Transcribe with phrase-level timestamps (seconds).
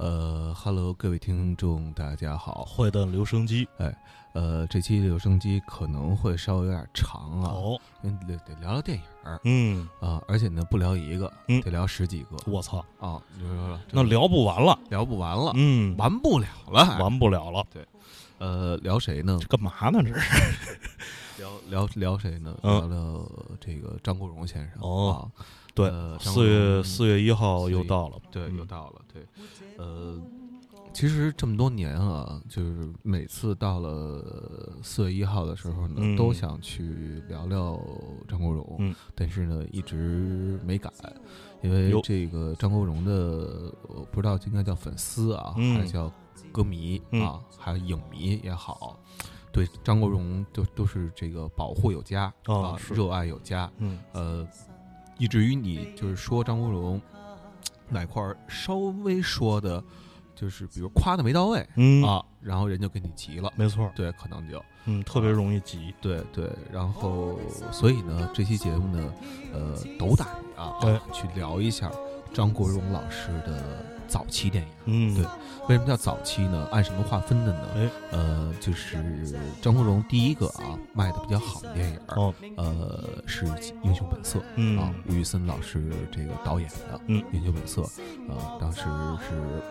[0.00, 2.64] 呃，Hello，各位听众，大家好。
[2.64, 3.94] 坏蛋留声机，哎
[4.32, 9.38] 呃，这期留声机可能会稍微有点长啊，哦，嗯得得聊聊电影儿。
[9.44, 11.60] 嗯，啊，而且呢，不聊一个，嗯。
[11.60, 12.36] 得聊十几个。
[12.50, 13.20] 我操，啊，
[13.90, 16.82] 那聊不完了，聊不完了，嗯，完不了了。
[16.82, 17.86] 还，完不了了，对。
[18.38, 19.38] 呃，聊谁呢？
[19.50, 20.02] 干嘛呢？
[20.02, 20.78] 这是，
[21.36, 22.56] 聊聊聊谁呢？
[22.62, 22.88] 嗯。
[22.88, 23.30] 聊聊
[23.60, 24.78] 这个张国荣先生。
[24.80, 25.30] 哦。
[25.36, 25.44] 啊，
[25.74, 28.56] 对四月四月一号又到了，对，嗯。
[28.56, 29.26] 又到了，对，
[29.78, 30.20] 呃，
[30.92, 36.16] 其实这么多年啊，就是每次到了四月一号的时候呢，嗯。
[36.16, 37.80] 都想去聊聊
[38.28, 38.94] 张国荣，嗯。
[39.14, 40.92] 但是呢，一直没敢，
[41.62, 45.76] 因为这个张国荣的，我不知道应该叫粉丝啊，嗯。
[45.76, 46.12] 还是叫
[46.50, 47.22] 歌迷、嗯。
[47.24, 48.98] 啊，还有影迷也好。
[49.52, 53.98] 对张国荣都都是这个保护有加、啊，热爱有加，嗯。
[54.12, 54.46] 呃，
[55.20, 56.98] 以至于你就是说张国荣
[57.90, 59.84] 哪块儿稍微说的，
[60.34, 67.38] 就是比如夸的没到位、嗯，啊，然后人就跟你急了，没错，对，可能就嗯，特别容易急，对对，然后
[67.70, 69.12] 所以呢，这期节目呢，
[69.52, 71.92] 呃，斗胆啊，对去聊一下
[72.32, 74.70] 张国荣老师的早期电影。
[74.86, 75.24] 嗯，对
[75.68, 76.66] 为什么叫早期呢？
[76.72, 77.60] 按什么划分的呢？
[77.76, 78.98] 哎，呃，就是
[79.62, 83.46] 张国荣第一个啊卖的比较好的电影，哦，呃，是
[83.84, 84.38] 《英雄本色》。
[84.56, 87.82] 嗯啊，吴宇森老师这个导演的《嗯英雄本色》，
[88.28, 89.62] 呃，当时是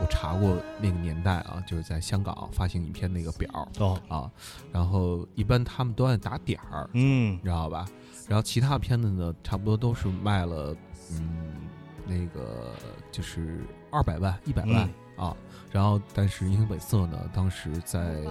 [0.00, 4.30] 我查过那个年代啊，就是在香港发行影片那个表哦，啊，
[4.72, 7.86] 然后一般他们都按打点儿，嗯你知道吧？
[8.28, 10.76] 然后其他片子呢，差不多都是卖了，
[11.12, 11.63] 嗯，
[12.06, 12.72] 那个
[13.10, 13.60] 就是
[13.90, 15.36] 二百万、一百万、啊。
[15.70, 18.22] 然后，但是《英雄本色》呢，当时在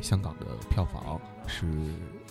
[0.00, 1.66] 香港的票房是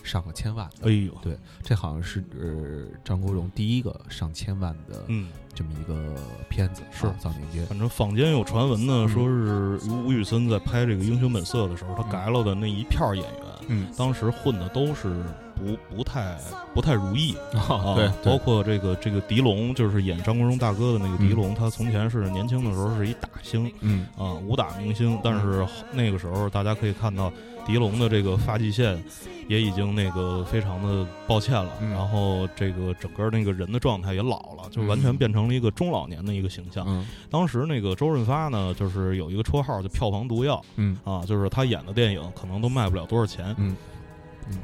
[0.02, 0.90] 上了千万的。
[0.90, 6.16] 哎呦，对，这好像是呃张国荣第一个上千万的嗯，这么一个
[6.48, 7.64] 片子，是啊早年间。
[7.66, 15.08] 反正坊间有传闻呢，嗯说是吴宇森在拍这个《英雄本色》的时候，他嗯改了的那一票演员，嗯，当时混的都是
[15.54, 16.36] 不不太
[16.74, 17.34] 不太如意。
[17.52, 21.36] 啊，对，包括这个这个狄龙，就是演张国荣大哥的那个狄嗯。
[21.36, 24.06] 龙，他从前是年轻的时候是一打星嗯。
[24.16, 27.32] 啊，武打明星，但是那个时候大家可以看到
[27.66, 29.02] 狄龙的这个发际线
[29.48, 31.90] 也已经那个非常的抱歉了，嗯。
[31.90, 36.84] 然后这个整个那个人的状态也老了，就完嗯全变成了一个中老年的一个形象。
[36.88, 37.06] 嗯。
[37.28, 40.96] 当时那个周润发呢，就是有一个绰号叫票房毒药嗯。
[41.04, 43.54] 啊，就是他演的电影可能都卖不了多少钱。
[43.58, 43.76] 嗯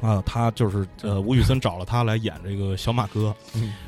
[0.01, 3.35] 啊，他就是呃，吴宇森找了他来演这个小马哥，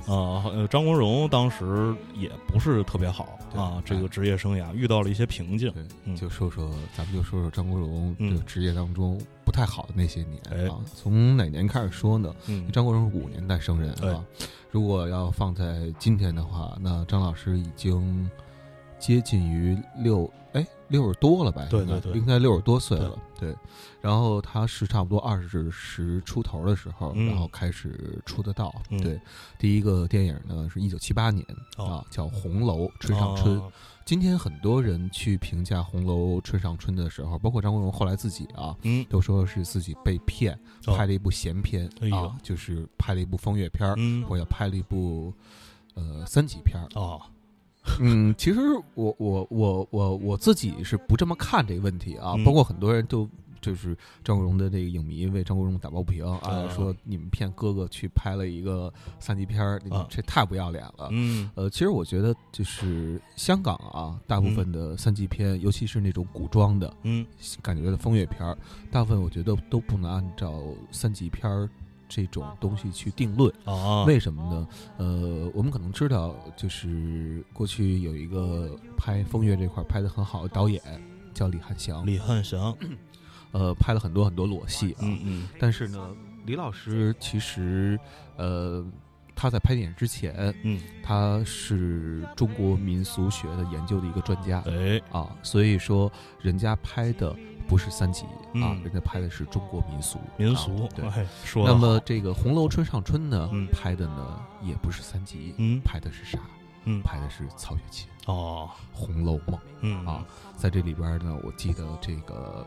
[0.08, 5.72] 呃，张国荣当时也不是特别好啊，这个职业生涯遇到了一些瓶颈。
[6.16, 10.78] 就说说，咱们就说说张国荣这个职业当中不太好的那些年哎啊。
[10.94, 12.34] 从哪年开始说呢？
[12.48, 14.24] 嗯，张国荣是五年代生人对啊。
[14.72, 18.30] 如果要放在今天的话，那张老师已经
[19.00, 20.45] 接近于六哎
[20.88, 21.62] 六十多了吧？
[21.64, 23.18] 应该对对对应该六十多岁了。
[23.40, 23.56] 对，
[24.02, 28.74] 然后他是差不多二十十出头的时候，嗯然后开始出的道。
[28.90, 29.20] 嗯对，
[29.58, 31.46] 第一个电影呢是一九七八年
[31.78, 33.58] 哦啊，叫《红楼春上春》。
[33.60, 33.72] 哦
[34.06, 40.54] 今天很多人去评价《红楼春上春》的时候，包括张国荣后来自己啊，嗯，都说是自己被骗，
[40.86, 43.90] 哦拍了一部闲片、啊，就是拍了一部风月片
[44.28, 45.34] 或者拍了一部
[45.96, 46.88] 呃三级片儿。
[46.94, 47.20] 哦，
[48.02, 48.60] 嗯，其实
[48.94, 53.30] 我我我我我自己是不这么看这个问题啊，嗯包括很多人都。
[53.62, 61.08] 就是张国荣的这个影迷为张国荣打抱不平啊，嗯说你们骗哥哥去拍了一个三级片儿，你们啊这太不要脸了。
[61.10, 67.26] 嗯呃，其实我觉得就是香港啊，大部分的三级片，尤其是那种古装的嗯
[67.60, 68.56] 感觉的风月片儿，
[68.92, 71.68] 大部分我觉得都不能按照三级片儿
[72.08, 73.54] 这种东西去定论。
[73.66, 74.68] 啊，为什么呢？
[74.98, 80.82] 呃，我们可能知道，就是过去有一个拍风月这块拍的很好的导演
[81.34, 82.76] 叫李汉祥，李汉祥，
[83.52, 85.00] 呃，拍了很多很多裸戏啊。
[85.02, 85.48] 嗯嗯。
[85.60, 88.00] 但是呢，李老师其实，
[88.38, 88.86] 呃，
[89.36, 94.64] 他在拍电影之前，嗯，他是中国民俗学的研究的一个专家。
[94.68, 96.12] 哎，啊，所以说
[96.42, 97.36] 人家拍的
[97.68, 100.20] 不是三级啊嗯，人家拍的是中国民俗。
[100.38, 101.64] 民俗啊，对。
[101.64, 105.82] 那么这个《红楼春上春》呢嗯，拍的呢也不是三级，嗯。
[105.82, 106.40] 拍的是啥？
[106.86, 107.02] 嗯。
[107.02, 108.08] 拍的是曹雪芹。
[108.28, 109.60] 哦，《红楼梦。
[109.82, 110.26] 嗯》啊，
[110.56, 112.66] 在这里边呢，我记得这个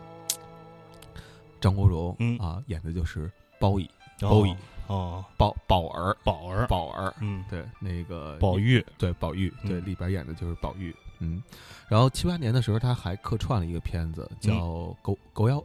[1.61, 2.39] 张国荣嗯。
[2.39, 3.91] 啊演的就是包乙，
[4.23, 4.57] 哦包乙。
[4.89, 9.85] 哦，宝宝儿，宝儿，宝儿，嗯，对，那个宝玉，对宝玉，对嗯。
[9.85, 11.43] 里边演的就是宝玉，嗯，
[11.89, 14.59] 然后七八年的时候，他还客串了一个片子，叫嗯
[15.03, 15.57] 《狗狗咬》，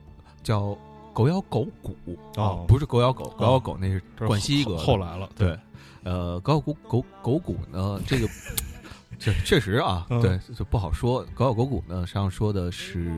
[0.41, 0.61] 叫
[1.13, 1.95] 《狗咬狗骨》
[2.35, 5.57] 哦啊，不是狗咬狗，狗咬狗那是冠希哥后后来了，对，
[6.03, 8.27] 呃，狗咬狗狗狗骨呢，这个
[9.19, 11.23] 确确实啊，嗯对，就不好说。
[11.35, 13.11] 狗咬狗骨呢，实际上说的是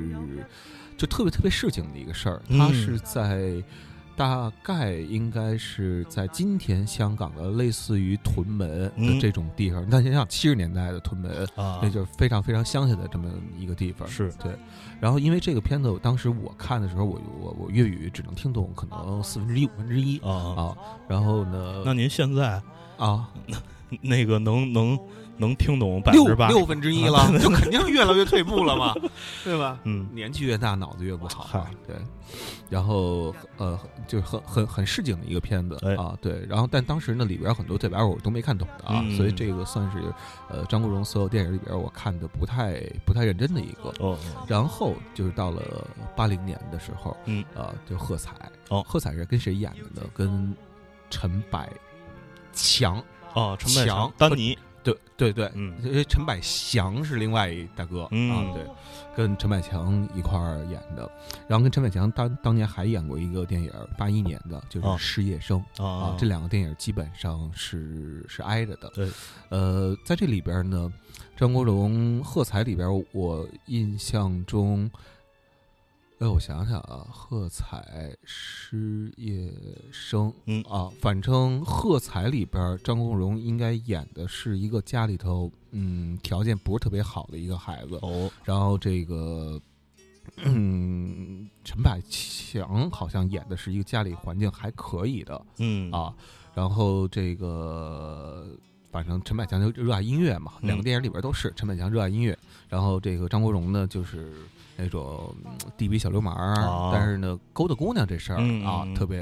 [0.98, 3.64] 就特别特别市井的一个事儿，它嗯是在。
[4.16, 14.08] 大概应该是在今天香港的类似于屯门的嗯这种地方，那你想七十年代的屯门，啊那就是非常非常乡下的这么一个地方。
[14.08, 14.52] 是对，
[15.02, 20.18] 然后因为这个片子，当时我看的时候，我我我粤语只能听懂可能四分之一、五分之一。
[20.20, 20.76] 啊。
[21.08, 22.62] 然后呢，那您现在
[22.98, 23.30] 啊
[24.02, 24.98] 那个能能
[25.38, 26.48] 能听懂百分六之八？
[26.48, 28.94] 六分之一了， 就肯定是越来越退步了嘛，
[29.44, 29.80] 对吧？
[29.84, 31.68] 嗯年纪越大，脑子越不好。
[31.86, 31.96] 对，
[32.70, 33.78] 然后呃，
[34.08, 36.18] 就是很很很市井的一个片子哎啊。
[36.22, 40.00] 对，然后但当时呢，里边很多对白我都没看懂的啊，嗯所以这个算是
[40.50, 43.94] 呃张国荣所有电影里边我看的不太不太认真的一个。
[44.00, 44.18] 哦
[44.48, 45.62] 然后就是到了
[46.16, 48.32] 八零年的时候，嗯呃，就喝彩。
[48.70, 50.08] 哦喝彩是跟谁演的呢？
[50.14, 50.56] 跟
[51.10, 51.70] 陈百
[52.54, 53.04] 强。
[53.36, 58.66] 哦，陈百强强、丹尼，对对对，嗯因为陈百祥是另外一大哥、嗯啊，对，
[59.16, 61.10] 跟陈百强一块儿演的，
[61.48, 68.90] 然后跟陈百强当当年还演过一个电影，八一年的，就是哦《失业生》啊啊，这两个电影基本上是是挨着的。
[68.96, 69.10] 对，
[69.50, 70.92] 呃，在这里边呢，
[71.36, 74.90] 张国荣《喝彩》里边，我印象中。
[76.20, 79.52] 哎，我想想啊，喝彩、失业
[79.92, 80.64] 生，嗯。
[80.64, 88.32] 啊，反正喝彩里边，张国荣应该演的是一个家里头，嗯，条件不是特别好的一个孩子，哦。
[88.46, 89.60] 然后这个，
[90.38, 95.92] 嗯，陈百强好像演的是一个家里环境还可以的嗯。
[95.92, 96.16] 啊，
[96.54, 98.48] 然后这个。
[98.90, 102.38] 反正陈百强就热爱音乐嘛，嗯两个电影里边都是陈百强热爱音乐，
[102.70, 104.32] 然后这个张国荣呢就是
[104.78, 108.94] 那种嗯地痞小流氓但是呢勾搭姑娘这事儿、嗯啊嗯。
[108.94, 109.20] 特别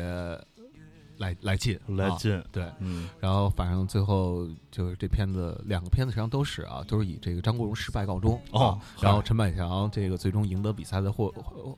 [1.23, 11.33] 来来劲，啊来劲，对，嗯然后反正最后就是这片子两个片子实际上都是啊，都是以这个张国荣失败告终哦啊然后陈百强这个最终赢得比赛的获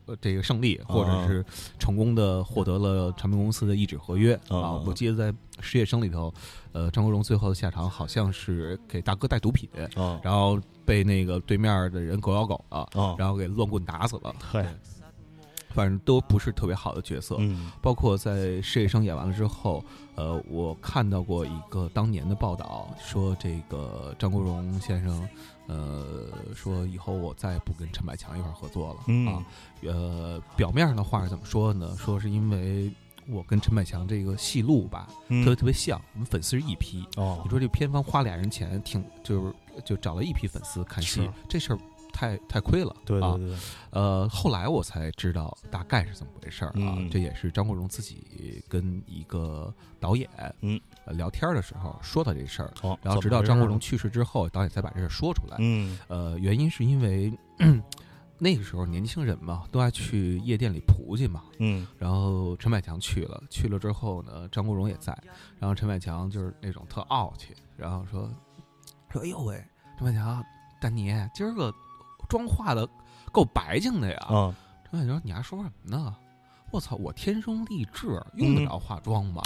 [0.06, 1.46] 呃这个胜利，哦或者是
[1.78, 4.72] 成功的获得了唱片公司的一纸合约哦啊。
[4.86, 6.34] 我记得在《失业生》里头，
[6.72, 14.36] 呃，张国荣最后的下场好像是给大哥带毒品，哦然后被那个对面的人狗咬狗了，哦，然后给乱棍打死了。
[14.40, 14.74] 嗨，
[15.76, 18.32] 反正都不是特别好的角色，嗯包括在
[18.62, 19.84] 《事业生》演完了之后，
[20.16, 25.28] 呃，我看到过一个当年的报道，说这个张国荣先生，
[25.68, 29.46] 呃，说以后我再也不跟陈百强一块儿合作了、嗯啊。
[29.84, 31.94] 呃，表面上的话是怎么说呢？
[31.98, 32.90] 说是因为
[33.28, 37.06] 我跟陈百强这个戏路吧，嗯特别特别像，我们粉丝是一批。
[37.18, 41.80] 哦你说这片方花俩人钱，挺就是就找了一批粉丝看戏，这事儿
[42.16, 42.92] 太太亏了。
[42.92, 43.58] 啊对对对，
[43.92, 46.96] 呃，后来我才知道大概是怎么回事儿啊。
[46.98, 50.30] 嗯这也是张国荣自己跟一个导演
[50.62, 55.58] 嗯呃聊天的时候说的这事儿，哦，然后直到张国荣去世之后，导演才把这事儿说出来。
[55.60, 57.32] 嗯呃，原因是因为
[58.38, 61.44] 那个时候年轻人嘛，都爱去夜店里扑去嘛。
[61.60, 65.18] 嗯然后陈百强去了，去了之后呢，张国荣也在，
[65.60, 68.30] 然后陈百强就是那种特傲气，然后说
[69.12, 69.64] 说哎呦喂，
[69.98, 70.44] 陈百强，
[70.82, 71.74] 丹尼今儿个
[72.30, 72.88] 妆化的
[73.32, 74.20] 够白净的呀。
[74.28, 74.56] 啊
[74.90, 76.16] 陈百强说你还说什么呢？
[76.72, 79.42] 我操，我天生丽质，用得着化妆吗？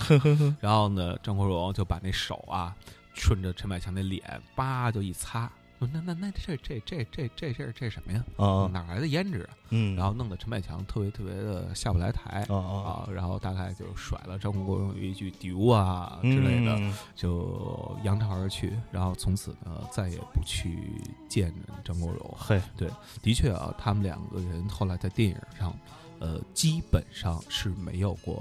[0.59, 2.75] 然后呢，张国荣就把那手啊，
[3.13, 5.51] 顺着陈百强那脸，叭就一擦。
[5.79, 8.21] 说那那那这这这这这这这什么呀？
[8.35, 9.55] 啊哪来的胭脂啊？
[9.69, 18.77] 嗯，然后弄得陈百强特别特别的下不来台啊然后大概就甩了张国荣一句“丢啊”之类的，嗯就扬长而去。
[18.91, 21.53] 然后从此呢，再也不去见
[21.85, 22.35] 张国荣。
[22.37, 22.89] 嘿，对
[23.21, 25.73] 的确啊，他们两个人后来在电影上，
[26.19, 28.35] 呃，基本上是没有过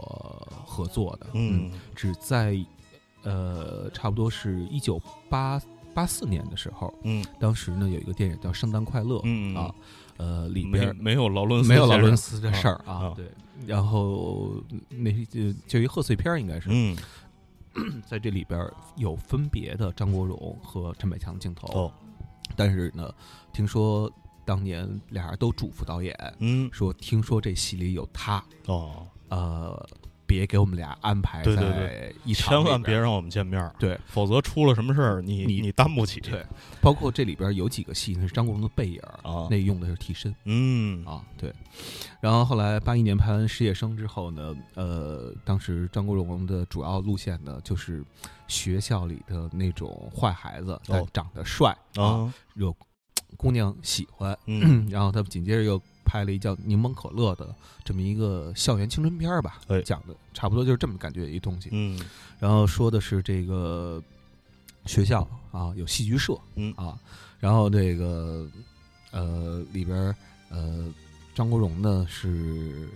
[0.66, 1.28] 合作的。
[1.34, 2.58] 嗯只在
[3.22, 5.60] 呃，差不多是一九八
[5.98, 7.24] 八四年的时候，嗯。
[7.40, 9.74] 当时呢有一个电影叫《圣诞快乐》嗯啊，
[10.16, 13.28] 呃，里边没有劳伦斯没有劳伦斯的事儿啊对。
[13.66, 16.96] 然后那就就一贺岁片应该是，嗯。
[18.06, 21.92] 在这里边有分别的张国荣和陈百强的镜头，哦。
[22.54, 23.12] 但是呢，
[23.52, 24.10] 听说
[24.44, 26.70] 当年俩人都嘱咐导演嗯。
[26.72, 29.88] 说，听说这戏里有他，哦，呃，
[30.28, 33.98] 别给我们俩安排对对在一场千万别让我们见面儿，对。
[34.06, 36.20] 否则出了什么事儿，你你你担不起。
[36.20, 36.44] 对，
[36.82, 39.48] 包括这里边有几个戏是张国荣的背影，啊。
[39.50, 40.32] 那用的是替身。
[40.44, 41.02] 嗯。
[41.06, 41.50] 啊，对。
[42.20, 48.04] 然后后来八一年拍完《失业生》之后呢，呃，当时张国荣的主要路线呢，就是
[48.46, 50.78] 学校里的那种坏孩子，
[51.12, 52.34] 长得帅啊，啊。
[52.54, 52.70] 惹
[53.36, 54.36] 姑娘喜欢。
[54.46, 57.54] 嗯 然后他紧接着又拍了一叫《柠檬可乐》的
[57.84, 61.68] 这么一个校园青春片儿吧，哎讲的差不多就是这么感觉一东西。
[61.72, 62.00] 嗯
[62.38, 64.02] 然后说的是这个
[64.86, 65.20] 学校
[65.52, 66.98] 啊，啊，有戏剧社，嗯啊，
[67.38, 68.48] 然后这个
[69.10, 70.14] 呃里边儿
[70.50, 70.92] 呃
[71.34, 72.88] 张国荣呢是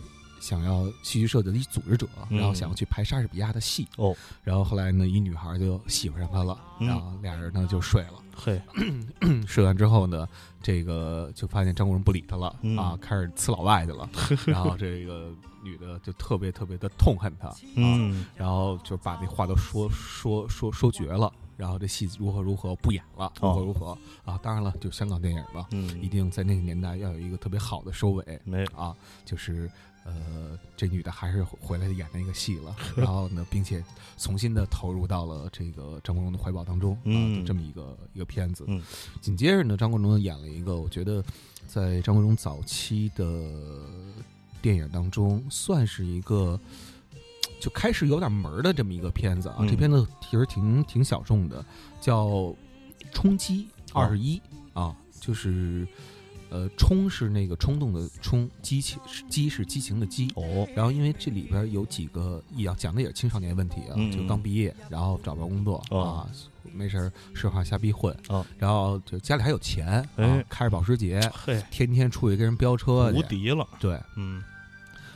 [0.42, 2.38] 想要戏剧社的一组织者，嗯。
[2.38, 6.88] 然后想要去拍莎士比亚的戏，哦，然后后来呢一女孩就喜欢上他了，嗯。
[6.88, 8.14] 然后俩人呢就睡了。
[8.34, 8.60] 嘿，
[9.46, 10.28] 睡完之后呢，
[10.60, 12.76] 这个就发现张国荣不理他了、嗯。
[12.76, 14.08] 啊，开始呲老外去了。
[14.46, 15.30] 然后这个
[15.62, 18.26] 女的就特别特别的痛恨他，啊，嗯。
[18.36, 21.32] 然后就把那话都说说说说绝了。
[21.54, 24.36] 然后这戏如何如何不演了，如何如何、啊！
[24.42, 28.64] 当然了，就香港电影嘛，一嗯，定在那个年代要有一个特别好的收尾没。
[28.74, 28.92] 啊，
[29.24, 29.70] 就是
[30.04, 33.84] 呃，这女的还是回来演那个戏了， 然后呢，并且
[34.18, 38.64] 重新的投入到了这个张国荣的怀抱当中啊，这么一个一个片子。
[38.66, 38.82] 嗯
[39.20, 41.24] 紧接着呢，张国荣演了一个，我觉得
[41.66, 43.24] 在张国荣早期的
[44.60, 46.58] 电影当中，算是一个
[47.60, 49.56] 就开始有点门儿的这么一个片子啊。
[49.60, 51.64] 嗯这片子其实挺挺小众的，
[52.00, 52.26] 叫
[53.12, 54.40] 《冲击二十一》
[54.80, 55.86] 啊，就是
[56.52, 60.30] 呃，冲是那个冲动的冲，激情激是激情的激。
[60.36, 66.02] 哦，然后，因为这里边有几个也要讲的也是青少年问题啊，嗯就刚毕业，然后找不着工作、哦。
[66.02, 66.28] 啊，
[66.74, 68.44] 没事儿社会上瞎逼混，哦。
[68.58, 70.26] 然后就家里还有钱，哎。
[70.26, 74.44] 啊，开着保时捷，嘿，天天出去跟人飙车，无敌了，对，嗯。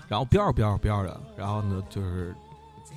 [0.08, 2.34] 然后飙着飙着飙着，然后呢，就是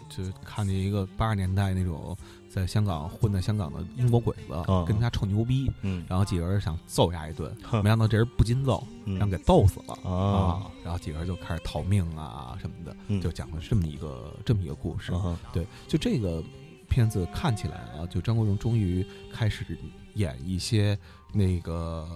[0.09, 2.15] 就看见一个八十年代那种
[2.49, 4.83] 在香港混在香港的英国鬼子，嗯。
[4.85, 9.17] 跟他臭牛逼，嗯，然后几个人想揍他一顿，没想到这人不禁揍，嗯。
[9.19, 9.93] 让给揍死了。
[10.09, 13.21] 啊，然后几个人就开始逃命啊什么的，嗯。
[13.21, 15.13] 就讲了这么一个这么一个故事。
[15.13, 16.43] 啊对，就这个
[16.89, 19.77] 片子看起来啊，就张国荣终于开始
[20.15, 20.97] 演一些
[21.31, 22.07] 那个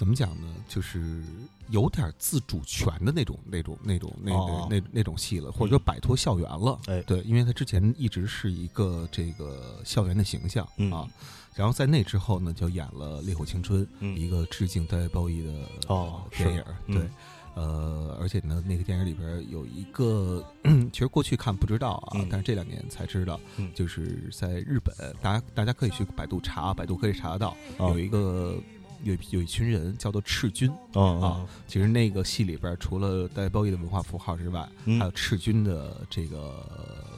[0.00, 1.22] 怎么讲呢，就是
[1.68, 4.66] 有点自主权的那种、那种、那种、那哦。
[4.70, 6.80] 那那那种戏了，或者说摆脱校园了。
[6.86, 7.02] 哎。
[7.02, 11.06] 对，因为他之前一直是一个这个校园的形象嗯啊。
[11.54, 14.16] 然后在那之后呢，就演了《烈火青春》，嗯。
[14.18, 15.52] 一个致敬大卫鲍伊的
[15.88, 17.06] 哦电影对，
[17.54, 20.42] 呃，而且呢，那个电影里边有一个，
[20.90, 22.26] 其实过去看不知道啊，嗯。
[22.30, 23.70] 但是这两年才知道，嗯。
[23.74, 27.90] 就是在日本，大家大家可以去百度查，百度可以查得到，哦。
[27.90, 28.56] 有一个
[29.02, 30.70] 有有一群人叫做赤军。
[30.92, 36.66] 啊啊，其实那个戏里边除了带褒义的文化符号之外，嗯还有赤军的这个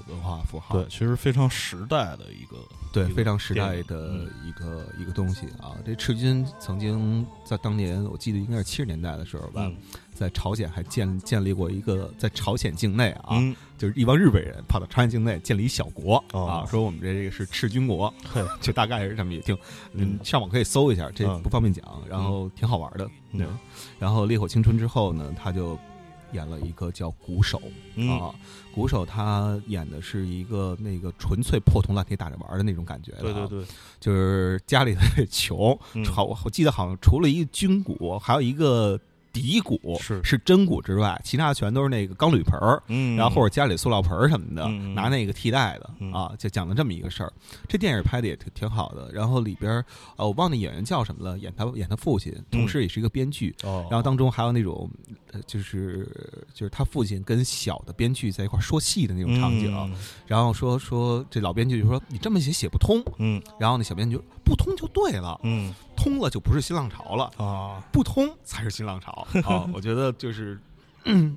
[0.09, 0.77] 文化符号。
[0.77, 2.57] 对，其实非常时代的一个
[2.93, 4.31] 对，非常时代的嗯。
[4.45, 5.77] 一个、一个东西啊。
[5.85, 9.77] 这赤军曾经在当年，我记得应该是七十年代的时候吧，嗯。
[10.15, 13.55] 在朝鲜还建建立过一个，在朝鲜境内啊，嗯。
[13.79, 16.47] 就是一帮日本人跑到朝鲜境内建立一小国、哦。
[16.47, 18.45] 啊，说我们这个是赤军国，嘿。
[18.61, 19.57] 就大概是这么一听，
[19.93, 20.19] 嗯。
[20.23, 21.43] 上网可以搜一下，这嗯。
[21.43, 23.09] 不方便讲，然后挺好玩的。
[23.33, 23.39] 嗯。
[23.39, 23.47] 对，
[23.99, 25.79] 然后烈火青春之后呢，他就
[26.33, 27.61] 演了一个叫鼓手。
[27.95, 28.35] 嗯啊，
[28.75, 33.65] 鼓手他演的是一个那个纯粹破铜烂铁打着玩的那种感觉的、对对，对，
[34.01, 38.99] 就是家里特别穷，嗯好，我记得好像除了一个军鼓，还有一个
[39.33, 42.83] 底鼓是是真鼓之外，其他全都是那个钢铝盆儿。
[42.89, 47.33] 嗯，然后或者家里塑料盆儿什么的，拿那个替代的、嗯啊，就讲了这么一个事儿。
[47.67, 49.11] 这电影拍的也挺挺好的。
[49.11, 49.85] 然后里边儿
[50.17, 53.55] 呃，我忘了演员叫什么了，演他演他父亲，同时也是一个编剧。
[53.65, 55.15] 哦，然后当中还有那种，呃，
[55.47, 56.09] 就是
[56.55, 59.73] 就是他父亲跟小的编剧在一块儿说戏的那种场景，
[60.27, 69.69] 然后说说这老编剧就说你这么写写不通，嗯然后那小编剧不通就对了，嗯通了就不是新浪潮了，啊，不通才是新浪潮啊！
[69.75, 70.59] 我觉得就是，
[71.05, 71.37] 嗯，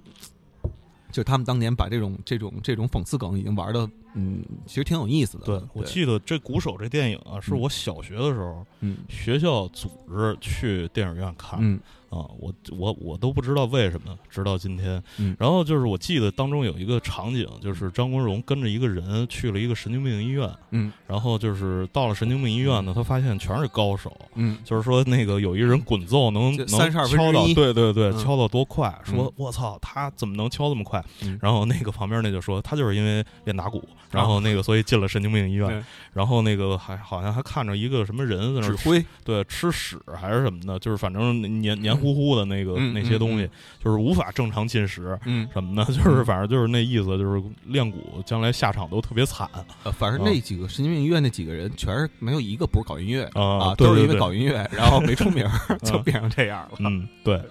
[1.12, 5.46] 就是他们当年把这种这种这种讽刺梗已经玩的，嗯，其实挺有意思的。
[5.46, 11.80] 对我记得这鼓手这电影啊，是嗯我小学的时候嗯学校组织去电影院看嗯
[12.16, 15.04] 啊，我我我都不知道为什么，直到今天。
[15.18, 28.98] 嗯然后就是我记得当中有一个场景，就是张国荣跟着一个人去了一个神经病医院，嗯然后就是到了神经病医院呢，他发现全是高手，嗯就是说那个有一人滚奏能就能32分之敲到，对对对，嗯敲到多快？
[29.04, 31.38] 说嗯我操，他怎么能敲这么快嗯？
[31.42, 43.50] 然后那个旁边那就说他就是因为练打鼓，然后那个 所以进了神经病医院对，然后那个还好像还看着一个什么人在那儿指挥，对吃屎还是什么的，就是反正黏黏糊糊的那个嗯那些东西嗯，
[43.84, 45.18] 就是无法正常进食。
[45.26, 49.50] 嗯，什么的，就是反正就是那意思，就是练鼓将来下场都特别惨
[49.84, 55.48] 呃，反正那几个神经病医院那几个人，全是没有一个不是搞音乐的啊啊，都是因为搞音乐，然后没出名
[55.84, 56.78] 就变成这样了。
[56.80, 57.42] 嗯，对，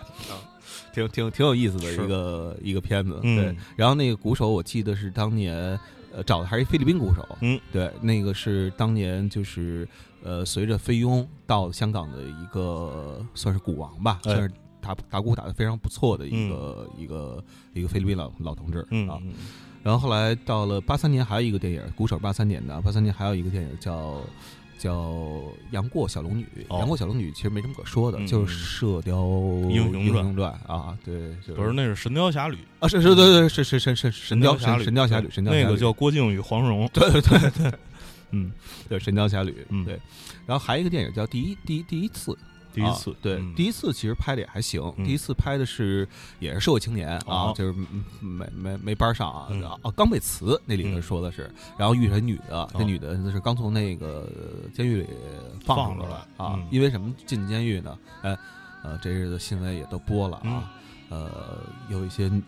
[0.95, 3.19] 挺挺挺有意思的一个一个片子。
[3.23, 5.79] 嗯对，然后那个鼓手，我记得是当年
[6.15, 7.27] 呃找的还是一菲律宾鼓手。
[7.41, 9.89] 嗯，对，那个是当年就是
[10.25, 14.51] 呃随着菲佣到香港的一个算是鼓王吧，哎算是
[14.81, 19.21] 打打鼓打得非常不错的一个、一个一个菲律宾老老同志啊。
[19.83, 24.21] 然后后来到了八三年，还有一个电影，鼓手八三年的，八三年还有一个电影叫
[24.79, 24.95] 叫
[25.73, 26.43] 《杨过小龙女》。
[26.69, 29.15] 哦杨过小龙女其实没什么可说的，嗯就是《射雕
[29.71, 36.89] 英雄传雄传》啊，对，就是不是，那是《神雕侠侣》，啊，是是，对对是是是是神雕侠神神雕侠侣，神雕侠侣那个叫郭靖与黄蓉。
[36.93, 37.73] 对对对对，
[38.35, 38.53] 嗯，
[38.89, 40.01] 对神雕侠侣，嗯对。
[40.47, 42.33] 然后还有一个电影叫《第一第一第一次》，
[42.75, 44.83] 第一次啊，对，嗯第一次其实拍的也还行。
[44.99, 46.07] 嗯第一次拍的是
[46.41, 49.47] 也是社会青年啊，哦就是嗯没没没班上啊。
[49.51, 54.29] 嗯啊，刚被辞那里头嗯说的是，然后遇上女的，这哦女的是刚从那个
[54.75, 55.07] 监狱里
[55.65, 56.67] 放出来啊嗯。
[56.71, 57.99] 因为什么进监狱呢？
[58.23, 58.37] 哎，
[58.83, 60.73] 呃，这日子新闻也都播了嗯啊。
[61.15, 62.43] 呃，有一些女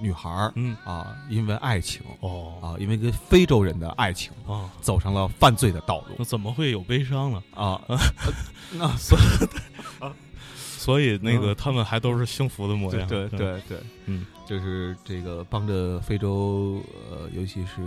[0.00, 7.42] 女孩儿嗯，啊，因为爱情哦啊，因为跟非洲人的爱情，啊，走上了犯罪的道路那怎么会有悲伤呢？
[7.54, 7.80] 啊。
[8.74, 10.10] 那所以
[10.56, 13.06] 所以那个他们还都是幸福的模样。
[13.06, 17.80] 对对对对，嗯，就是这个帮着非洲呃，尤其是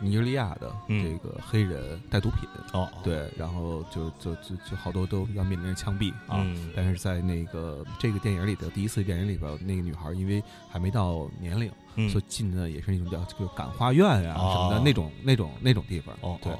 [0.00, 6.42] 尼日利亚的嗯这个黑人带毒品，哦，对，然后就就就就好多都要面临着枪毙啊。
[6.44, 16.14] 嗯但是在那个这个电影里的第一次电影里边，那个女孩因为还没到年龄，嗯所以进的也是那种叫这个感化院啊、哦什么的那种那种那种地方。
[16.42, 16.52] 对。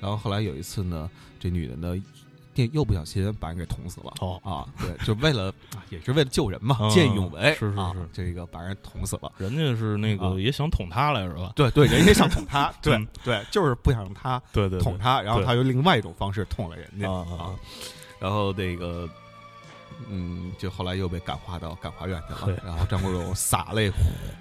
[0.00, 1.08] 然后后来有一次呢，
[1.38, 1.94] 这女的呢，
[2.54, 4.12] 电又不小心把人给捅死了。
[4.20, 5.52] 哦啊，对，就为了
[5.90, 9.30] 也是为了救人嘛，嗯见义勇为，啊是是是这个把人捅死了。
[9.38, 11.52] 人家是那啊个也想捅他来是吧？
[11.56, 17.50] 对对，人家想捅他， 对嗯对，就是不想让他对对，捅他，然后他用另外一种方式捅了人家啊，
[18.18, 19.08] 然后那个。
[20.08, 22.54] 嗯，就后来又被感化到感化院去对。
[22.56, 23.90] 了，然后张国荣洒泪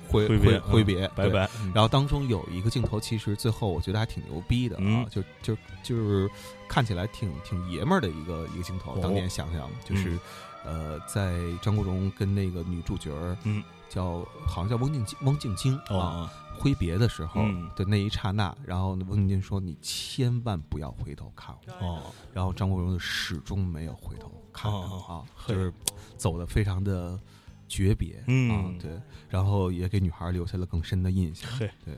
[0.08, 1.50] 挥挥挥别，对拜拜。
[1.62, 1.72] 嗯。
[1.74, 5.08] 然后当中有一个镜头，其实最后我觉得还挺牛逼的啊，嗯。
[5.10, 6.30] 就就就是
[6.68, 8.94] 看起来挺挺爷们儿的一个一个镜头。
[8.94, 9.00] 哦。
[9.02, 10.18] 当年想想，就是、
[10.64, 16.30] 呃，在张国荣跟那个女主角儿，嗯，叫好像叫翁静汪静晶啊哦，
[16.62, 17.68] 挥别的时候嗯。
[17.76, 22.02] 的那一刹那，然后翁静晶说：“你千万不要回头看我。”哦，
[22.34, 25.12] 然后张国荣就始终没有回头看哦啊，
[25.48, 25.74] 就是
[26.18, 27.20] 走的非常的
[27.68, 28.52] 诀别，嗯。
[28.52, 28.92] 啊，对，
[29.28, 31.96] 然后也给女孩留下了更深的印象，嘿，对。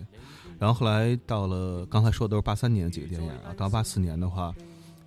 [0.58, 4.54] 然后后来到了刚才说的都是八三年的几个电影啊，到八四年的话，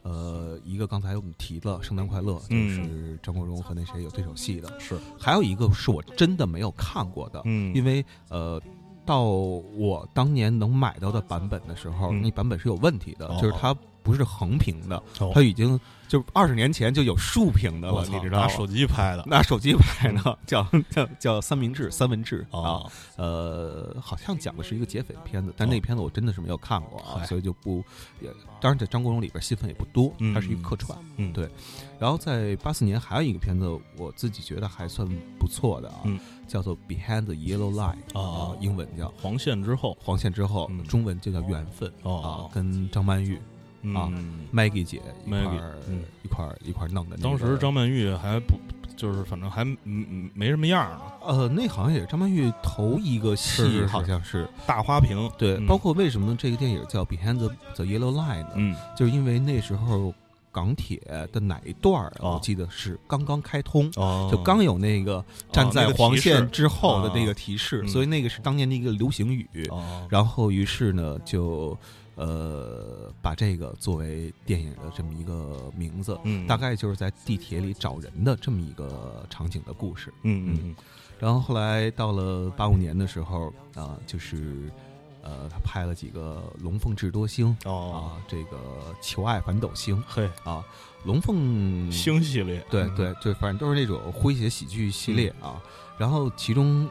[0.03, 8.61] 呃，一个刚才我们提了《圣诞快乐》，就嗯是张国荣和那谁有对手戏的，是，还有一个是我真的没有看过的，嗯，因为呃。
[9.07, 12.21] 到我当年能买到的版本的时候，嗯。
[12.21, 13.39] 那版本是有问题的，哦。
[13.41, 13.75] 就是它
[14.07, 15.33] 不是横屏的，哦。
[15.35, 18.47] 它已经就二十年前就有竖屏的了，你知道吗？
[18.47, 19.25] 拿手机拍的。
[19.27, 27.27] 拿手机拍的， 叫叫叫三明治三文治啊，哦，呃，好像讲的是一个劫匪片子，但那片子我真的是没有看过啊，嗨。
[27.27, 27.85] 所以就不
[28.21, 30.33] 也，当然在张国荣里边戏份也不多，嗯。
[30.33, 30.97] 它是一个客串。
[31.17, 31.51] 嗯，对。
[31.99, 33.67] 然后在八四年还有一个片子，
[33.97, 35.09] 我自己觉得还算
[35.41, 36.21] 不错的啊，嗯。
[36.47, 40.85] 叫做《Behind the Yellow Line》啊啊，英文叫黄线之后，黄线之后，嗯。
[40.85, 42.49] 中文就叫缘分哦。
[42.49, 43.41] 啊，跟张曼玉、
[43.95, 45.61] 啊嗯，Maggie 姐一块 Maggie，
[46.23, 47.17] 一块儿一块儿弄的。
[47.19, 48.59] 当时张曼玉还不
[48.97, 55.57] 就是反正还嗯嗯没什么样呢，呃，那好像也是张曼玉头一个戏，好像是大花瓶，对。
[55.57, 58.53] 嗯包括为什么这个电影叫《Behind the the Yellow Line》呢？
[58.55, 60.15] 嗯就是因为那时候
[60.51, 60.99] 港铁
[61.31, 63.93] 的哪一段我记得是刚刚开通。
[63.97, 69.47] 哦，就刚有那个站在黄线之后的那个提示，嗯所以那个是当年的一个流行语。
[69.69, 71.77] 哦，然后于是呢，就
[72.17, 80.13] 呃把这个作为电影的这么一个名字，嗯，大概就是在地铁里找人的这么一个场景的故事。
[80.25, 80.77] 嗯嗯
[81.19, 84.71] 然后后来到了八五年的时候啊、就是
[85.23, 88.57] 呃，他拍了几个《龙凤智多星》啊，这个
[89.01, 90.63] 《求爱反斗星》嘿，啊，
[91.05, 95.61] 龙凤星系列，对对对，就反正都是那种诙谐喜剧系列啊。
[95.99, 96.89] 然后其中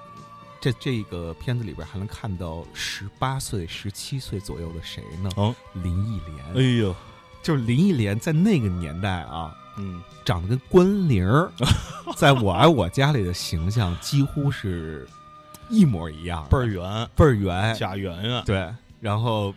[0.66, 5.30] 这这个片子里边还能看到十八岁、十七岁左右的谁呢？
[5.36, 6.96] 哦，林忆莲，哎呦，
[7.44, 11.52] 就是林忆莲在那个年代啊，嗯，长得跟关凌儿，
[12.18, 15.08] 在我爱我家里的形象几乎是
[15.70, 19.54] 一模一样，倍儿圆，倍儿圆，贾圆圆，对，然后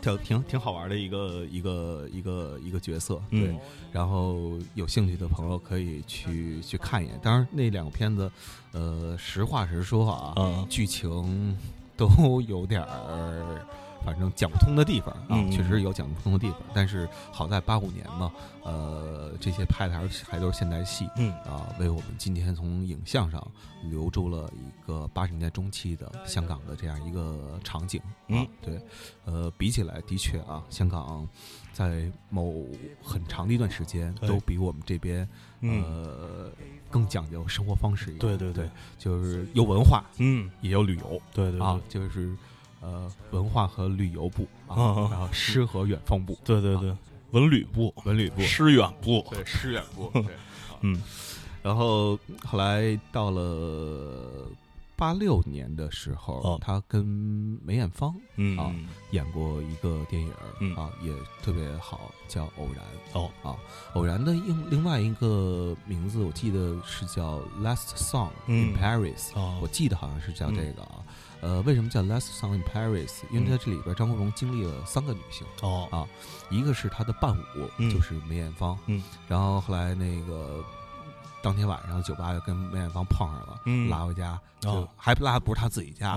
[0.00, 3.48] 就挺挺好玩的一个一个一个一个角色，对。
[3.48, 3.58] 嗯
[3.90, 7.18] 然后有兴趣的朋友可以去去看一眼。
[7.22, 8.30] 当然，那两个片子，
[8.72, 11.56] 呃，实话实说啊，嗯剧情
[11.96, 13.64] 都有点儿
[14.04, 16.60] 反正讲不通的地方啊，嗯确实有讲不通的地方。
[16.74, 18.32] 但是好在八五年嘛，
[18.62, 23.46] 呃，这些拍的还是还都是现代戏嗯啊，为我们今天从影像上
[23.84, 28.00] 留住了一个八十年代中期的香港的这样一个场景。
[28.00, 28.80] 啊嗯，对，
[29.24, 31.26] 呃，比起来的确啊，香港
[31.72, 32.66] 在某
[33.02, 35.26] 很长的一段时间都比我们这边
[35.60, 36.50] 嗯，呃
[36.90, 38.20] 更讲究生活方式一点。
[38.20, 41.20] 对对对对，就是有文化嗯，也有旅游。
[41.32, 42.36] 对对啊，就是
[42.80, 46.94] 呃文化和旅游部啊，然后诗和远方部，对对对，
[47.32, 50.34] 文旅部、文旅部，诗远部，对诗远部，对，
[50.82, 51.02] 嗯。
[51.60, 54.46] 然后后来到了
[54.98, 56.58] 八六年的时候，哦。
[56.60, 57.06] 他跟
[57.64, 58.58] 梅艳芳嗯。
[58.58, 58.74] 啊
[59.12, 60.74] 演过一个电影儿，嗯。
[60.74, 62.84] 啊，也特别好，叫《偶然》。
[63.18, 63.30] 哦。
[63.44, 63.56] 啊，
[63.94, 68.72] 偶然的另另外一个名字，我记得是叫《Last Song 嗯。
[68.72, 69.56] In Paris》，哦。
[69.62, 71.04] 我记得好像是叫这个啊。
[71.40, 73.06] 呃，为什么叫《Last Song in Paris》？
[73.30, 75.86] 因为在这里边，张国荣经历了三个女性，哦。
[75.92, 76.04] 啊
[76.50, 77.88] 一个是他的伴舞，嗯。
[77.88, 80.64] 就是梅艳芳，嗯，然后后来那个
[81.48, 86.14] 当天晚上酒吧就跟梅艳芳碰上了，嗯拉回家，就哦还不拉不是他自己家，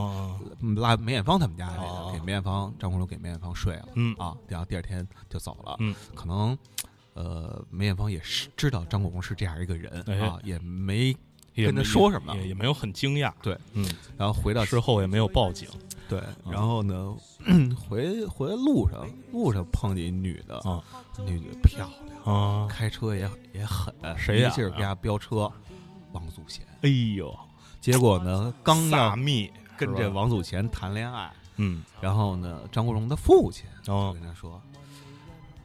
[0.75, 3.87] 拉梅艳芳他们家去给梅艳芳张国荣给梅艳芳睡了。
[3.95, 5.77] 嗯啊，然后第二天就走了。
[5.79, 6.57] 嗯，可能，
[7.13, 11.15] 呃，梅艳芳也是知道张国荣是这样一个人、哎啊，也没
[11.53, 13.85] 也跟他说什么也也没有很惊讶，对，嗯，
[14.17, 15.67] 然后回到之后也没有报警。
[16.07, 17.15] 对，然后呢，
[17.75, 20.83] 回回来路上路上碰见一女的，啊
[21.25, 21.89] 女的漂
[22.25, 25.49] 亮，啊，开车也也狠，谁呀一劲儿给他飙车，
[26.11, 26.65] 王祖贤。
[26.81, 27.33] 哎呦，
[27.79, 31.81] 结果呢，刚要撒蜜跟是吧这王祖贤谈恋爱，嗯。
[32.01, 34.61] 然后呢，张国荣的父亲就哦跟他说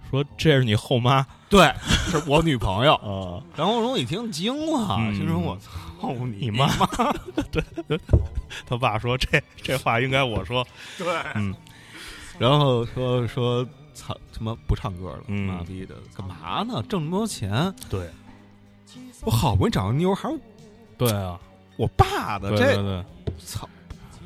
[0.08, 1.72] 说这是你后妈：“对，
[2.10, 6.68] 是我女朋友。”啊，张国荣一听惊了，嗯心说：“我操你你妈！”
[8.66, 10.66] 他爸说这这话应该我说，
[10.98, 11.54] 对，嗯
[12.38, 16.82] 然后说说操他妈不唱歌了，嗯妈逼的，干嘛呢？
[16.88, 18.10] 挣那么多钱，对
[19.22, 20.38] 我好不容易找个妞儿，还是
[20.98, 21.38] 对啊，
[21.76, 23.04] 我爸的，对对这对，
[23.44, 23.68] 操，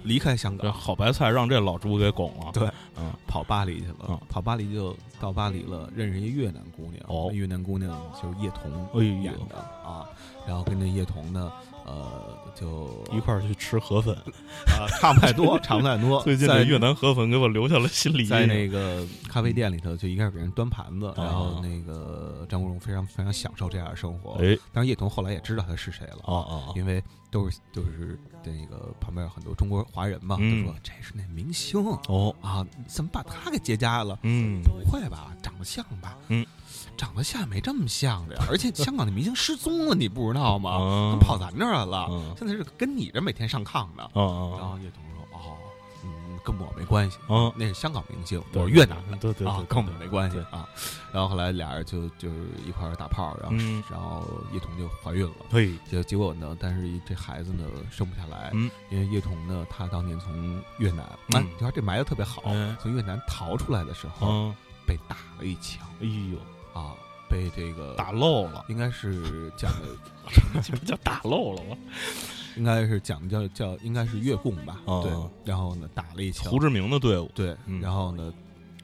[0.02, 2.69] 离开香这港，好白菜让这老猪给拱了，对，
[3.00, 3.12] 嗯。
[3.26, 4.20] 跑巴黎去了，嗯。
[4.28, 8.70] 跑巴黎就到巴黎了，认识一越南姑娘，越南姑娘就是叶童
[9.22, 10.06] 演的啊，
[10.46, 11.52] 然后跟着叶童呢，
[11.90, 14.14] 呃，就一块儿去吃河粉。
[14.66, 16.22] 啊，差不太多， 差不太多。
[16.22, 18.24] 最近在越南河粉给我留下了心理。
[18.24, 24.32] 在那个咖啡店里头，就一开始给人端盘子，然后哦那个张国荣非常非常享受这样的生活。
[24.42, 34.18] 哎但是，叶童后来也知道他是谁了，啊啊因为都是就是那个旁边有很多中国华人嘛，嗯都说这是那明星哦啊，怎么把他给结痂了？
[34.22, 36.16] 嗯不会吧，长得像吧？
[36.28, 36.44] 嗯，
[37.00, 38.44] 长得像没这么像的呀。
[38.50, 40.72] 而且 香港的明星失踪了，你不知道吗？
[41.12, 44.02] 怎么跑咱这儿来了，嗯现在是跟你这每天上炕呢。
[44.12, 45.56] 啊然后叶童说：“哦，
[46.04, 50.68] 嗯，跟我没关系，嗯那是香港明星，我是越南的，对对对，啊跟我们没关系啊。”
[51.12, 52.34] 然后后来俩人就就是
[52.66, 55.34] 一块儿打炮，然后、嗯然后叶童就怀孕了。
[55.50, 64.54] 对结结果呢，但是这孩子呢生不下来，嗯因为叶童呢，他当年从越南，你看这埋的特别好，哎从越南逃出来的时候、啊
[64.86, 66.38] 被打了一枪哎呦
[66.72, 66.94] 啊，
[67.28, 71.76] 被这个打漏了，应该是讲的，什么叫打漏了吗？
[72.56, 78.32] 应该是讲的叫叫应该是越共吧，哦对，然后呢打了一枪胡，志明的队伍对，嗯然后呢，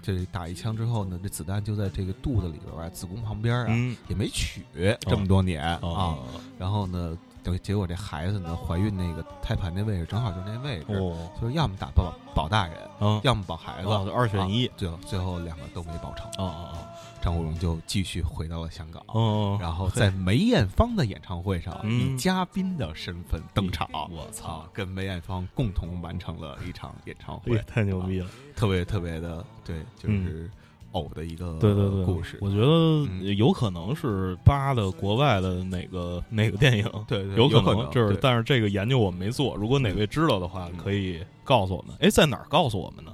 [0.01, 4.63] 这打一枪之后呢，这子弹就在这个肚子里边儿啊，子宫旁边啊，嗯也没取
[5.01, 5.79] 这么多年、啊。
[5.83, 6.25] 哦
[6.59, 16.27] 然后呢，等结果这孩子呢，怀孕那个胎盘那位置正好就是那位置，哦就是要么打保保大人，嗯要么保孩子，哦二选一啊最后最后两个都没保成。
[16.39, 16.79] 哦哦哦
[17.23, 19.03] 张国荣就继续回到了香港。
[19.09, 28.29] 哦哦，然后在梅艳芳的演唱会上，嗯以嘉宾的身份登场，我操啊，跟梅艳芳共同完成了一场演唱会，太牛逼了！
[28.55, 30.49] 特别特别的，对，就是
[30.97, 32.39] 偶的一个对对对，故事。
[32.41, 32.67] 我觉得
[33.11, 39.55] 嗯有可能是扒的国外的哪个哪个电影，对对，有可能，就是但是这个研究我们没做。
[39.57, 41.95] 如果哪位知道的话，嗯可以告诉我们。
[42.01, 43.13] 哎，在哪儿告诉我们呢？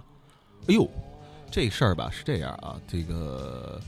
[0.69, 0.89] 哎呦，
[1.51, 3.81] 这事儿吧是这样啊，这个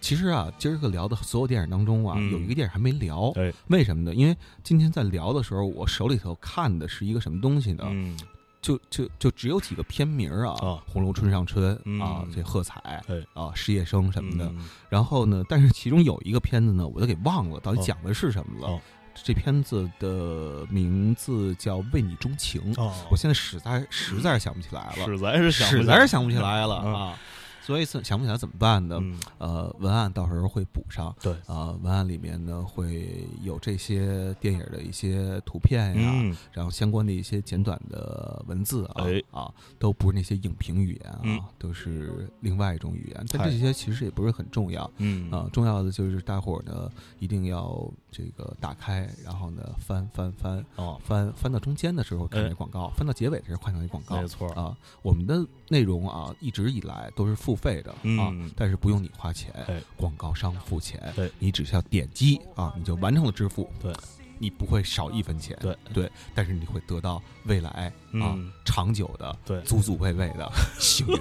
[0.00, 4.14] 其实啊，今儿个聊的所有电影当中啊，嗯有一个电影还没聊，哎，为什么呢？
[4.14, 7.84] 因为今天在聊的时候，我手里头看的是一个什么东西呢？
[7.88, 8.16] 嗯
[8.64, 14.46] 就就就只有几个片名儿啊，啊红楼春上春》嗯啊，这喝彩哎啊，失业生什么的。
[14.46, 18.68] 嗯然后呢，但是其中有一个片子呢，我都给忘了，到底哦讲的是什么了。
[18.68, 18.80] 哦
[19.22, 27.18] 这片子的名字叫《为你钟情》，哦，我现在实在实在是想不起来了，实在是想不起实在是想不起来了嗯啊。
[27.64, 28.98] 所以想不起来怎么办呢？
[29.00, 29.18] 嗯。
[29.38, 31.14] 呃，文案到时候会补上。
[31.22, 31.34] 对。
[31.46, 36.36] 呃，文案里面呢会有这些电影的一些图片呀，嗯。
[36.52, 39.22] 然后相关的一些简短的文字啊、哎。
[39.30, 41.40] 啊，都不是那些影评语言啊，嗯。
[41.58, 43.26] 都是另外一种语言。
[43.30, 44.90] 但这些其实也不是很重要。
[44.98, 45.30] 嗯。
[45.30, 54.20] 啊、重要的就是大伙儿呢一定要这个打开，然后呢翻翻翻哦，翻翻到中间的时候看哎这广告，翻到结尾的时候看到一广告。
[54.20, 54.28] 没。
[54.28, 59.82] 错，啊，我们的内容啊，一直以来都是付费的、啊嗯，但是不用你花钱，哎。
[59.96, 61.30] 广告商付钱，对。
[61.40, 63.92] 你只需要点击啊，你就完成了支付，对，
[64.38, 65.76] 你不会少一分钱，对。
[65.92, 68.52] 对，但是你会得到未来啊、嗯。
[68.64, 69.60] 长久的、对。
[69.62, 70.48] 祖祖辈辈的
[70.78, 71.18] 幸运、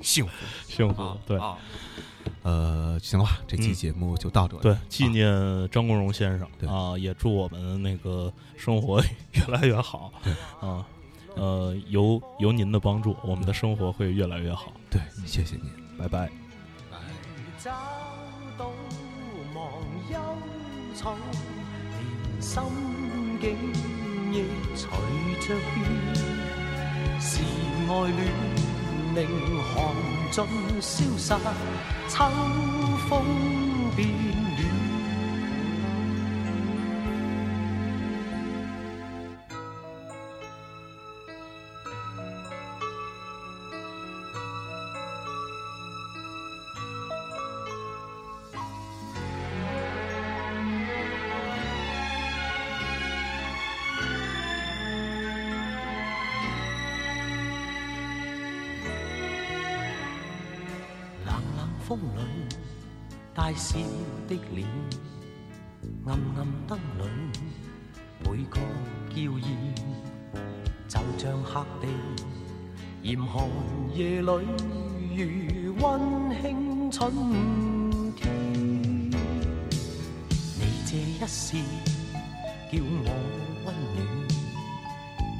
[0.00, 0.32] 幸福。
[0.66, 1.38] 幸福啊，对。
[1.38, 1.58] 啊。
[2.42, 4.62] 呃，行了吧，这期嗯节目就到这里。
[4.62, 5.26] 对，纪念
[5.70, 10.12] 张国荣先生对啊，也祝我们那个生活越来越好。
[10.22, 10.86] 对啊，
[11.36, 14.72] 呃，有有您的帮助，我们的生活会越来越好。
[14.90, 15.70] 对，谢谢您。
[15.98, 16.30] 拜拜。
[17.58, 17.70] 找
[18.58, 18.70] 到
[30.34, 30.44] 尽，
[30.80, 31.38] 消散，
[32.08, 32.24] 秋
[33.08, 33.22] 风
[33.94, 34.53] 变。
[61.86, 62.20] 風裏，
[63.34, 63.78] 大笑
[64.26, 64.64] 的臉，
[66.06, 67.04] 暗暗燈裏，
[68.22, 68.58] 每個
[69.10, 69.44] 嬌豔，
[70.88, 71.88] 就像黑地，
[73.02, 73.46] 嚴寒
[73.94, 74.32] 夜裏
[75.14, 77.12] 如溫馨春
[78.16, 78.22] 天。
[80.56, 81.58] 你這一笑，
[82.72, 83.08] 叫我
[83.66, 83.96] 溫暖；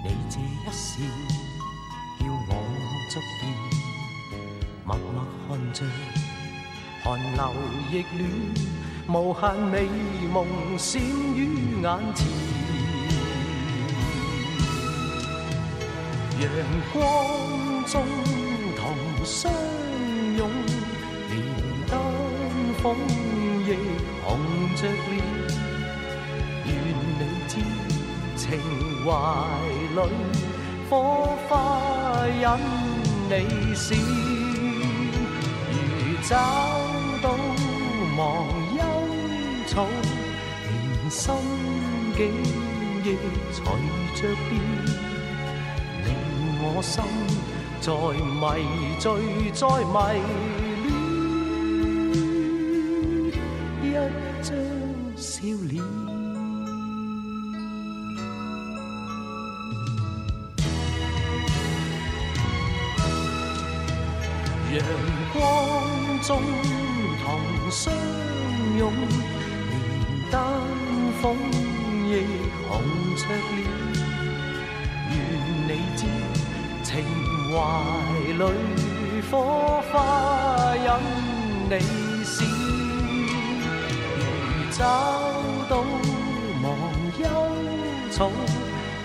[0.05, 0.93] 你這一笑，
[2.21, 2.53] 叫我
[3.09, 3.43] 觸電。
[4.87, 5.87] 默默看着，
[7.05, 7.53] 寒流
[7.93, 9.87] 亦暖，無限美
[10.33, 10.35] 夢
[10.79, 10.99] 閃
[11.37, 11.39] 於
[11.83, 12.27] 眼前。
[16.41, 16.43] 陽
[16.95, 16.97] 光
[17.85, 18.03] 中
[18.75, 18.83] 同
[19.23, 19.53] 相
[20.39, 20.49] 擁，
[21.29, 21.35] 連
[21.91, 21.93] 丹
[22.83, 22.85] 鳳
[23.67, 23.71] 亦
[24.25, 24.27] 紅
[24.75, 25.13] 着臉。
[26.65, 26.69] 願
[27.19, 27.53] 你知
[28.35, 28.43] 情
[29.05, 29.07] 懷
[29.95, 30.01] 裏
[30.89, 31.53] 火花
[32.29, 32.43] 引
[33.29, 33.85] 你闪。
[35.71, 36.33] 如找
[38.25, 38.81] 忘憂
[39.67, 39.75] 草，
[40.65, 40.73] 連
[41.11, 41.35] 心
[42.17, 42.21] 境
[43.05, 43.07] 亦
[43.53, 43.59] 隨
[44.15, 44.51] 着變，
[46.05, 46.09] 令
[46.63, 46.95] 我心
[47.83, 47.87] 在
[48.41, 48.43] 迷
[48.99, 49.05] 醉，
[49.53, 49.97] 在迷
[50.85, 50.89] 戀
[53.83, 53.87] 一
[54.43, 54.49] 張
[55.17, 55.29] 笑
[55.69, 55.71] 臉。
[64.73, 64.75] 陽
[65.35, 65.39] 光
[66.23, 66.29] 中
[67.25, 67.93] 同相
[68.79, 68.93] 擁，
[69.71, 69.73] 連
[70.31, 70.35] 丹
[71.23, 71.25] 鳳
[72.07, 72.13] 亦
[72.69, 72.71] 紅
[73.17, 73.57] 着臉。
[75.11, 75.13] 願
[75.67, 76.01] 你知
[76.83, 76.91] 情
[77.51, 77.53] 懷
[78.37, 78.41] 裏
[79.31, 79.33] 火
[79.91, 79.95] 花
[80.77, 80.89] 因
[81.71, 81.75] 你
[82.25, 82.37] 閃，
[84.19, 84.21] 如
[84.71, 84.79] 找
[85.71, 85.73] 到
[86.63, 86.65] 忘
[87.19, 87.23] 憂
[88.11, 88.19] 草，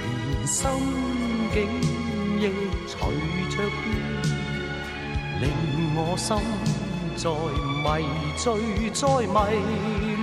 [0.04, 0.60] 連心
[1.54, 1.58] 境
[2.40, 2.42] 亦
[2.86, 2.92] 隨
[3.50, 3.88] 着變。
[5.40, 5.44] 令
[5.96, 6.36] 我心
[7.20, 7.30] 在
[8.00, 10.19] 迷醉，在迷。